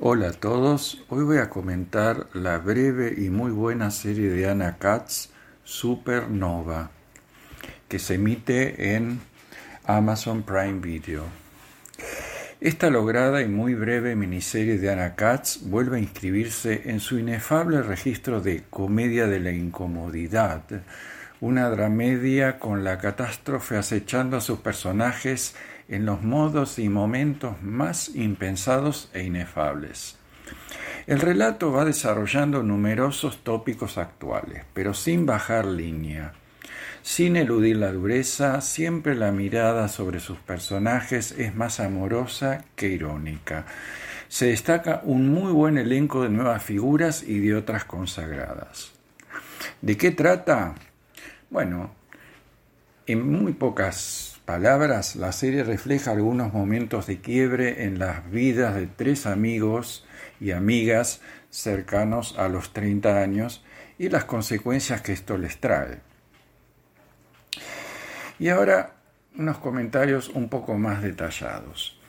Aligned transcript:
Hola 0.00 0.28
a 0.28 0.32
todos, 0.32 1.02
hoy 1.08 1.24
voy 1.24 1.38
a 1.38 1.50
comentar 1.50 2.28
la 2.32 2.58
breve 2.58 3.12
y 3.18 3.30
muy 3.30 3.50
buena 3.50 3.90
serie 3.90 4.30
de 4.30 4.48
Anna 4.48 4.76
Katz, 4.78 5.30
Supernova, 5.64 6.92
que 7.88 7.98
se 7.98 8.14
emite 8.14 8.94
en 8.94 9.18
Amazon 9.84 10.44
Prime 10.44 10.78
Video. 10.78 11.24
Esta 12.60 12.90
lograda 12.90 13.42
y 13.42 13.48
muy 13.48 13.74
breve 13.74 14.14
miniserie 14.14 14.78
de 14.78 14.88
Anna 14.92 15.16
Katz 15.16 15.62
vuelve 15.62 15.96
a 15.96 16.00
inscribirse 16.00 16.82
en 16.84 17.00
su 17.00 17.18
inefable 17.18 17.82
registro 17.82 18.40
de 18.40 18.62
comedia 18.70 19.26
de 19.26 19.40
la 19.40 19.50
incomodidad, 19.50 20.62
una 21.40 21.68
dramedia 21.70 22.60
con 22.60 22.84
la 22.84 22.98
catástrofe 22.98 23.76
acechando 23.76 24.36
a 24.36 24.40
sus 24.40 24.60
personajes 24.60 25.56
en 25.88 26.04
los 26.04 26.22
modos 26.22 26.78
y 26.78 26.88
momentos 26.88 27.62
más 27.62 28.14
impensados 28.14 29.10
e 29.14 29.24
inefables. 29.24 30.16
El 31.06 31.20
relato 31.20 31.72
va 31.72 31.84
desarrollando 31.86 32.62
numerosos 32.62 33.42
tópicos 33.42 33.96
actuales, 33.96 34.64
pero 34.74 34.92
sin 34.92 35.24
bajar 35.24 35.64
línea. 35.64 36.34
Sin 37.02 37.36
eludir 37.36 37.76
la 37.76 37.92
dureza, 37.92 38.60
siempre 38.60 39.14
la 39.14 39.32
mirada 39.32 39.88
sobre 39.88 40.20
sus 40.20 40.38
personajes 40.38 41.32
es 41.32 41.54
más 41.54 41.80
amorosa 41.80 42.64
que 42.76 42.88
irónica. 42.88 43.64
Se 44.28 44.48
destaca 44.48 45.00
un 45.04 45.30
muy 45.30 45.52
buen 45.52 45.78
elenco 45.78 46.22
de 46.22 46.28
nuevas 46.28 46.62
figuras 46.62 47.22
y 47.22 47.38
de 47.38 47.56
otras 47.56 47.84
consagradas. 47.84 48.92
¿De 49.80 49.96
qué 49.96 50.10
trata? 50.10 50.74
Bueno, 51.48 51.94
en 53.06 53.26
muy 53.26 53.54
pocas 53.54 54.27
palabras, 54.48 55.14
la 55.14 55.32
serie 55.32 55.62
refleja 55.62 56.12
algunos 56.12 56.54
momentos 56.54 57.06
de 57.06 57.20
quiebre 57.20 57.84
en 57.84 57.98
las 57.98 58.30
vidas 58.30 58.74
de 58.76 58.86
tres 58.86 59.26
amigos 59.26 60.06
y 60.40 60.52
amigas 60.52 61.20
cercanos 61.50 62.34
a 62.38 62.48
los 62.48 62.72
30 62.72 63.20
años 63.20 63.62
y 63.98 64.08
las 64.08 64.24
consecuencias 64.24 65.02
que 65.02 65.12
esto 65.12 65.36
les 65.36 65.60
trae. 65.60 65.98
Y 68.38 68.48
ahora 68.48 68.94
unos 69.36 69.58
comentarios 69.58 70.30
un 70.30 70.48
poco 70.48 70.78
más 70.78 71.02
detallados. 71.02 72.00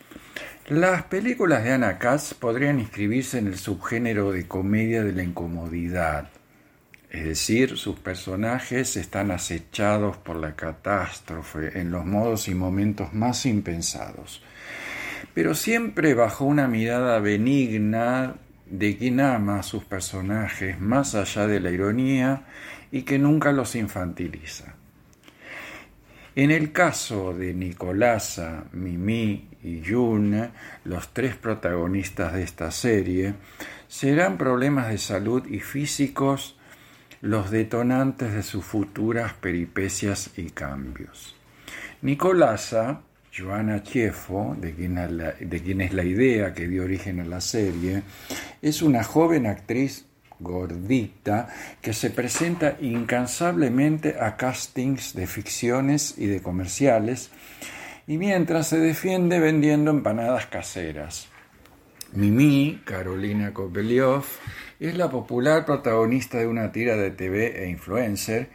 Las 0.69 1.03
películas 1.03 1.65
de 1.65 1.73
Anna 1.73 1.99
Katz 1.99 2.35
podrían 2.35 2.79
inscribirse 2.79 3.39
en 3.39 3.47
el 3.47 3.57
subgénero 3.57 4.31
de 4.31 4.47
comedia 4.47 5.03
de 5.03 5.11
la 5.11 5.23
incomodidad, 5.23 6.29
es 7.09 7.23
decir, 7.23 7.77
sus 7.77 7.97
personajes 7.99 8.95
están 8.95 9.31
acechados 9.31 10.17
por 10.17 10.35
la 10.35 10.55
catástrofe 10.55 11.79
en 11.79 11.91
los 11.91 12.05
modos 12.05 12.47
y 12.47 12.53
momentos 12.53 13.13
más 13.13 13.47
impensados, 13.47 14.43
pero 15.33 15.55
siempre 15.55 16.13
bajo 16.13 16.45
una 16.45 16.67
mirada 16.67 17.19
benigna 17.19 18.35
de 18.67 18.95
quien 18.95 19.19
ama 19.21 19.59
a 19.59 19.63
sus 19.63 19.83
personajes 19.83 20.79
más 20.79 21.15
allá 21.15 21.47
de 21.47 21.59
la 21.59 21.71
ironía 21.71 22.43
y 22.91 23.01
que 23.01 23.17
nunca 23.17 23.51
los 23.51 23.75
infantiliza. 23.75 24.75
En 26.35 26.51
el 26.51 26.71
caso 26.71 27.33
de 27.33 27.55
Nicolasa, 27.55 28.65
Mimi 28.71 29.49
y 29.63 29.81
June, 29.83 30.51
los 30.83 31.11
tres 31.11 31.35
protagonistas 31.35 32.33
de 32.33 32.43
esta 32.43 32.69
serie, 32.69 33.33
serán 33.87 34.37
problemas 34.37 34.89
de 34.89 34.99
salud 34.99 35.45
y 35.47 35.59
físicos 35.59 36.58
los 37.21 37.51
detonantes 37.51 38.33
de 38.33 38.43
sus 38.43 38.63
futuras 38.65 39.33
peripecias 39.33 40.31
y 40.37 40.51
cambios. 40.51 41.35
Nicolasa, 42.01 43.01
Joana 43.35 43.83
Chiefo, 43.83 44.55
de 44.59 44.71
de 44.71 45.61
quien 45.61 45.81
es 45.81 45.93
la 45.93 46.03
idea 46.03 46.53
que 46.53 46.67
dio 46.67 46.83
origen 46.83 47.19
a 47.19 47.25
la 47.25 47.41
serie, 47.41 48.03
es 48.61 48.81
una 48.81 49.03
joven 49.03 49.45
actriz 49.47 50.05
gordita 50.39 51.49
que 51.81 51.93
se 51.93 52.09
presenta 52.09 52.77
incansablemente 52.79 54.15
a 54.19 54.37
castings 54.37 55.13
de 55.13 55.27
ficciones 55.27 56.15
y 56.17 56.27
de 56.27 56.41
comerciales 56.41 57.29
y 58.07 58.17
mientras 58.17 58.67
se 58.67 58.79
defiende 58.79 59.39
vendiendo 59.39 59.91
empanadas 59.91 60.47
caseras. 60.47 61.27
Mimi, 62.13 62.81
Carolina 62.85 63.53
Kopeliov, 63.53 64.25
es 64.79 64.97
la 64.97 65.11
popular 65.11 65.63
protagonista 65.63 66.39
de 66.39 66.47
una 66.47 66.71
tira 66.71 66.95
de 66.95 67.11
TV 67.11 67.63
e 67.63 67.69
influencer, 67.69 68.49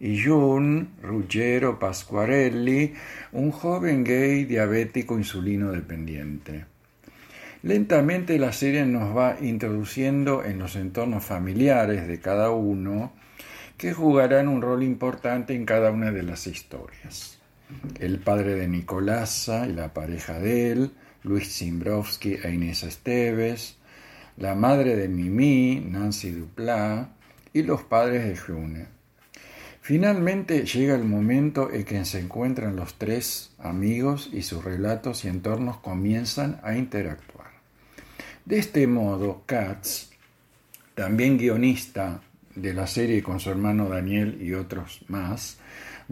y 0.00 0.22
Jun 0.22 0.90
Ruggero 1.02 1.78
Pasquarelli, 1.78 2.94
un 3.32 3.52
joven 3.52 4.02
gay 4.02 4.44
diabético 4.44 5.16
insulino 5.16 5.70
dependiente. 5.70 6.64
Lentamente 7.62 8.38
la 8.38 8.52
serie 8.52 8.84
nos 8.84 9.16
va 9.16 9.36
introduciendo 9.40 10.44
en 10.44 10.58
los 10.58 10.74
entornos 10.74 11.24
familiares 11.24 12.08
de 12.08 12.20
cada 12.20 12.50
uno, 12.50 13.12
que 13.76 13.92
jugarán 13.92 14.48
un 14.48 14.62
rol 14.62 14.82
importante 14.82 15.54
en 15.54 15.64
cada 15.64 15.92
una 15.92 16.10
de 16.10 16.24
las 16.24 16.48
historias. 16.48 17.38
El 18.00 18.18
padre 18.18 18.54
de 18.54 18.66
Nicolasa 18.66 19.66
y 19.68 19.72
la 19.72 19.94
pareja 19.94 20.40
de 20.40 20.72
él, 20.72 20.90
Luis 21.26 21.58
Zimbrovsky 21.58 22.38
e 22.42 22.52
Inés 22.52 22.84
Esteves, 22.84 23.76
la 24.36 24.54
madre 24.54 24.94
de 24.94 25.08
Mimi, 25.08 25.84
Nancy 25.90 26.30
Duplat, 26.30 27.08
y 27.52 27.62
los 27.62 27.82
padres 27.82 28.24
de 28.24 28.36
June. 28.36 28.86
Finalmente 29.80 30.64
llega 30.64 30.94
el 30.94 31.04
momento 31.04 31.72
en 31.72 31.84
que 31.84 32.04
se 32.04 32.20
encuentran 32.20 32.76
los 32.76 32.94
tres 32.94 33.50
amigos 33.58 34.30
y 34.32 34.42
sus 34.42 34.62
relatos 34.64 35.24
y 35.24 35.28
entornos 35.28 35.78
comienzan 35.78 36.60
a 36.62 36.76
interactuar. 36.76 37.50
De 38.44 38.58
este 38.58 38.86
modo, 38.86 39.42
Katz, 39.46 40.10
también 40.94 41.38
guionista 41.38 42.20
de 42.54 42.74
la 42.74 42.86
serie 42.86 43.22
con 43.22 43.40
su 43.40 43.50
hermano 43.50 43.88
Daniel 43.88 44.38
y 44.40 44.54
otros 44.54 45.04
más, 45.08 45.58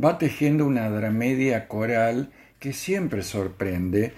va 0.03 0.19
tejiendo 0.19 0.67
una 0.67 0.89
dramedia 0.89 1.69
coral 1.69 2.33
que 2.59 2.73
siempre 2.73 3.23
sorprende 3.23 4.15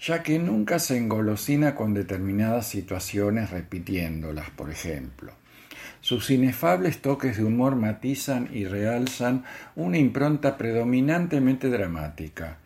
ya 0.00 0.22
que 0.22 0.38
nunca 0.38 0.78
se 0.78 0.96
engolosina 0.96 1.74
con 1.74 1.92
determinadas 1.92 2.66
situaciones 2.66 3.50
repitiéndolas, 3.50 4.50
por 4.50 4.70
ejemplo. 4.70 5.32
Sus 6.00 6.30
inefables 6.30 7.02
toques 7.02 7.36
de 7.36 7.44
humor 7.44 7.76
matizan 7.76 8.48
y 8.52 8.64
realzan 8.64 9.44
una 9.76 9.98
impronta 9.98 10.56
predominantemente 10.56 11.68
dramática. 11.68 12.56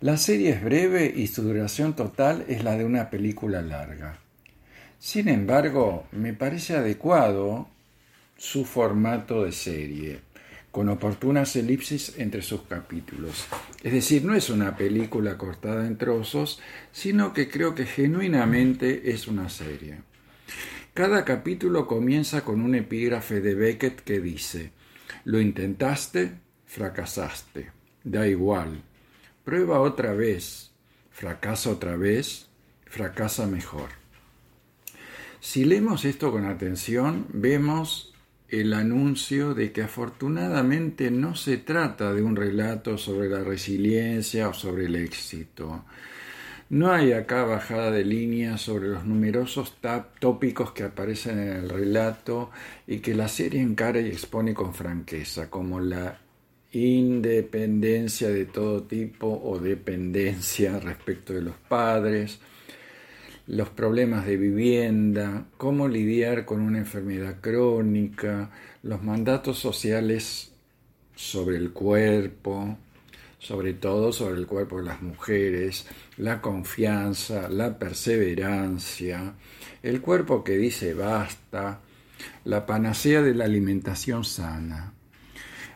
La 0.00 0.18
serie 0.18 0.50
es 0.50 0.62
breve 0.62 1.12
y 1.16 1.26
su 1.26 1.42
duración 1.42 1.96
total 1.96 2.44
es 2.48 2.62
la 2.62 2.76
de 2.76 2.84
una 2.84 3.08
película 3.08 3.62
larga. 3.62 4.18
Sin 4.98 5.28
embargo, 5.28 6.06
me 6.12 6.34
parece 6.34 6.76
adecuado 6.76 7.68
su 8.36 8.64
formato 8.64 9.44
de 9.44 9.52
serie 9.52 10.20
con 10.78 10.90
oportunas 10.90 11.56
elipsis 11.56 12.16
entre 12.18 12.40
sus 12.40 12.62
capítulos. 12.62 13.48
Es 13.82 13.92
decir, 13.92 14.24
no 14.24 14.36
es 14.36 14.48
una 14.48 14.76
película 14.76 15.36
cortada 15.36 15.84
en 15.84 15.98
trozos, 15.98 16.60
sino 16.92 17.32
que 17.32 17.50
creo 17.50 17.74
que 17.74 17.84
genuinamente 17.84 19.10
es 19.10 19.26
una 19.26 19.48
serie. 19.48 20.02
Cada 20.94 21.24
capítulo 21.24 21.88
comienza 21.88 22.44
con 22.44 22.60
un 22.60 22.76
epígrafe 22.76 23.40
de 23.40 23.56
Beckett 23.56 24.02
que 24.02 24.20
dice, 24.20 24.70
lo 25.24 25.40
intentaste, 25.40 26.38
fracasaste, 26.66 27.72
da 28.04 28.28
igual, 28.28 28.80
prueba 29.44 29.80
otra 29.80 30.14
vez, 30.14 30.70
fracasa 31.10 31.70
otra 31.70 31.96
vez, 31.96 32.46
fracasa 32.86 33.48
mejor. 33.48 33.88
Si 35.40 35.64
leemos 35.64 36.04
esto 36.04 36.30
con 36.30 36.44
atención, 36.44 37.26
vemos 37.30 38.14
el 38.48 38.72
anuncio 38.72 39.54
de 39.54 39.72
que 39.72 39.82
afortunadamente 39.82 41.10
no 41.10 41.36
se 41.36 41.58
trata 41.58 42.14
de 42.14 42.22
un 42.22 42.34
relato 42.34 42.96
sobre 42.96 43.28
la 43.28 43.44
resiliencia 43.44 44.48
o 44.48 44.54
sobre 44.54 44.86
el 44.86 44.96
éxito. 44.96 45.84
No 46.70 46.92
hay 46.92 47.12
acá 47.12 47.44
bajada 47.44 47.90
de 47.90 48.04
línea 48.04 48.58
sobre 48.58 48.88
los 48.88 49.04
numerosos 49.04 49.78
tópicos 50.18 50.72
que 50.72 50.82
aparecen 50.82 51.38
en 51.38 51.48
el 51.48 51.68
relato 51.68 52.50
y 52.86 52.98
que 52.98 53.14
la 53.14 53.28
serie 53.28 53.62
encara 53.62 54.00
y 54.00 54.08
expone 54.08 54.52
con 54.52 54.74
franqueza, 54.74 55.48
como 55.48 55.80
la 55.80 56.18
independencia 56.72 58.28
de 58.28 58.44
todo 58.44 58.82
tipo 58.82 59.40
o 59.42 59.58
dependencia 59.58 60.78
respecto 60.78 61.32
de 61.32 61.40
los 61.40 61.56
padres, 61.56 62.38
los 63.48 63.70
problemas 63.70 64.26
de 64.26 64.36
vivienda, 64.36 65.46
cómo 65.56 65.88
lidiar 65.88 66.44
con 66.44 66.60
una 66.60 66.78
enfermedad 66.78 67.36
crónica, 67.40 68.50
los 68.82 69.02
mandatos 69.02 69.58
sociales 69.58 70.52
sobre 71.14 71.56
el 71.56 71.72
cuerpo, 71.72 72.76
sobre 73.38 73.72
todo 73.72 74.12
sobre 74.12 74.38
el 74.38 74.46
cuerpo 74.46 74.78
de 74.78 74.84
las 74.84 75.00
mujeres, 75.00 75.86
la 76.18 76.42
confianza, 76.42 77.48
la 77.48 77.78
perseverancia, 77.78 79.32
el 79.82 80.02
cuerpo 80.02 80.44
que 80.44 80.58
dice 80.58 80.92
basta, 80.92 81.80
la 82.44 82.66
panacea 82.66 83.22
de 83.22 83.34
la 83.34 83.46
alimentación 83.46 84.24
sana. 84.24 84.92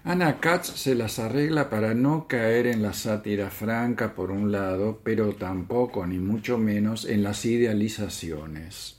Ana 0.05 0.41
Katz 0.41 0.67
se 0.67 0.97
las 0.97 1.21
arregla 1.21 1.71
para 1.71 1.95
no 1.95 2.27
caer 2.27 2.67
en 2.67 2.83
la 2.83 2.93
sátira 2.93 3.51
franca 3.51 4.15
por 4.15 4.33
un 4.33 4.51
lado, 4.51 5.01
pero 5.05 5.35
tampoco, 5.35 6.05
ni 6.07 6.19
mucho 6.19 6.59
menos, 6.59 7.05
en 7.05 7.23
las 7.23 7.45
idealizaciones. 7.45 8.97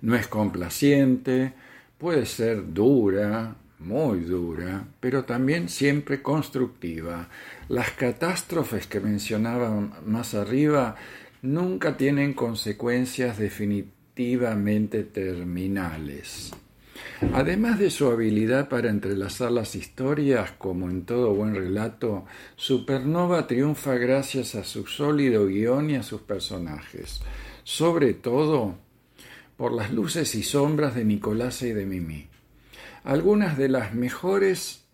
No 0.00 0.14
es 0.14 0.28
complaciente, 0.28 1.52
puede 1.98 2.26
ser 2.26 2.72
dura, 2.72 3.56
muy 3.80 4.20
dura, 4.20 4.86
pero 5.00 5.24
también 5.24 5.68
siempre 5.68 6.22
constructiva. 6.22 7.28
Las 7.68 7.90
catástrofes 7.90 8.86
que 8.86 9.00
mencionaba 9.00 9.68
más 10.06 10.34
arriba 10.34 10.94
nunca 11.42 11.96
tienen 11.96 12.34
consecuencias 12.34 13.36
definitivamente 13.36 15.02
terminales. 15.02 16.52
Además 17.32 17.78
de 17.78 17.90
su 17.90 18.06
habilidad 18.10 18.68
para 18.68 18.90
entrelazar 18.90 19.50
las 19.50 19.74
historias, 19.74 20.52
como 20.52 20.88
en 20.88 21.04
todo 21.04 21.34
buen 21.34 21.54
relato, 21.54 22.24
Supernova 22.56 23.46
triunfa 23.46 23.94
gracias 23.94 24.54
a 24.54 24.64
su 24.64 24.86
sólido 24.86 25.46
guion 25.46 25.90
y 25.90 25.96
a 25.96 26.02
sus 26.02 26.20
personajes, 26.20 27.20
sobre 27.64 28.14
todo 28.14 28.76
por 29.56 29.72
las 29.72 29.92
luces 29.92 30.34
y 30.36 30.44
sombras 30.44 30.94
de 30.94 31.04
Nicolás 31.04 31.62
y 31.62 31.72
de 31.72 31.86
Mimi. 31.86 32.28
Algunas 33.02 33.58
de 33.58 33.68
las 33.68 33.94
mejores 33.94 34.84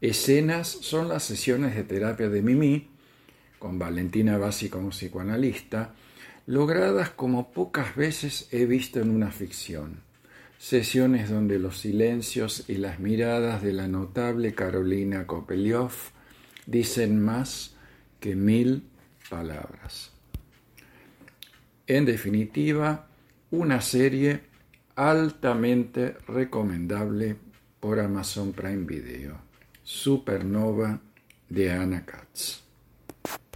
escenas 0.00 0.66
son 0.68 1.08
las 1.08 1.22
sesiones 1.22 1.76
de 1.76 1.84
terapia 1.84 2.28
de 2.28 2.42
Mimi, 2.42 2.88
con 3.60 3.78
Valentina 3.78 4.38
Bassi 4.38 4.68
como 4.68 4.90
psicoanalista, 4.90 5.94
logradas 6.46 7.10
como 7.10 7.52
pocas 7.52 7.94
veces 7.94 8.48
he 8.50 8.66
visto 8.66 9.00
en 9.00 9.10
una 9.10 9.30
ficción. 9.30 10.07
Sesiones 10.58 11.30
donde 11.30 11.60
los 11.60 11.78
silencios 11.78 12.64
y 12.68 12.74
las 12.78 12.98
miradas 12.98 13.62
de 13.62 13.72
la 13.72 13.86
notable 13.86 14.54
Carolina 14.54 15.24
Kopeliov 15.24 15.92
dicen 16.66 17.22
más 17.22 17.76
que 18.18 18.34
mil 18.34 18.82
palabras. 19.30 20.10
En 21.86 22.04
definitiva, 22.04 23.06
una 23.52 23.80
serie 23.80 24.40
altamente 24.96 26.16
recomendable 26.26 27.36
por 27.78 28.00
Amazon 28.00 28.52
Prime 28.52 28.84
Video. 28.84 29.38
Supernova 29.84 31.00
de 31.48 31.70
Anna 31.70 32.04
Katz. 32.04 32.67